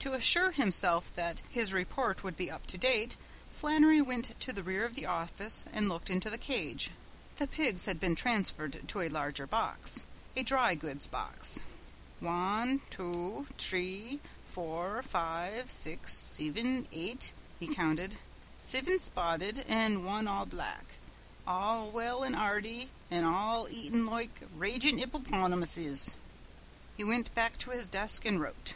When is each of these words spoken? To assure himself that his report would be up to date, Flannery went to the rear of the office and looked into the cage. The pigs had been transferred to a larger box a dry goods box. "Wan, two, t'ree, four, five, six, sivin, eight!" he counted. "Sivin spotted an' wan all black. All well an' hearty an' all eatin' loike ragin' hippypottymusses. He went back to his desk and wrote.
To 0.00 0.14
assure 0.14 0.50
himself 0.50 1.14
that 1.14 1.42
his 1.48 1.72
report 1.72 2.24
would 2.24 2.36
be 2.36 2.50
up 2.50 2.66
to 2.66 2.76
date, 2.76 3.14
Flannery 3.46 4.02
went 4.02 4.34
to 4.40 4.52
the 4.52 4.64
rear 4.64 4.84
of 4.84 4.96
the 4.96 5.06
office 5.06 5.64
and 5.72 5.88
looked 5.88 6.10
into 6.10 6.28
the 6.28 6.36
cage. 6.36 6.90
The 7.36 7.46
pigs 7.46 7.86
had 7.86 8.00
been 8.00 8.16
transferred 8.16 8.88
to 8.88 9.00
a 9.00 9.08
larger 9.08 9.46
box 9.46 10.04
a 10.36 10.42
dry 10.42 10.74
goods 10.74 11.06
box. 11.06 11.60
"Wan, 12.20 12.80
two, 12.90 13.46
t'ree, 13.56 14.18
four, 14.44 15.00
five, 15.04 15.70
six, 15.70 16.12
sivin, 16.12 16.88
eight!" 16.90 17.32
he 17.60 17.72
counted. 17.72 18.18
"Sivin 18.60 18.98
spotted 18.98 19.60
an' 19.68 20.02
wan 20.02 20.26
all 20.26 20.46
black. 20.46 20.96
All 21.46 21.88
well 21.88 22.24
an' 22.24 22.34
hearty 22.34 22.90
an' 23.12 23.22
all 23.22 23.68
eatin' 23.70 24.06
loike 24.06 24.40
ragin' 24.56 24.98
hippypottymusses. 24.98 26.16
He 26.96 27.04
went 27.04 27.32
back 27.36 27.56
to 27.58 27.70
his 27.70 27.88
desk 27.88 28.24
and 28.24 28.40
wrote. 28.40 28.74